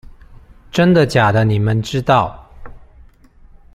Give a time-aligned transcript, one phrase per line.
[0.71, 2.49] 真的假的你們知道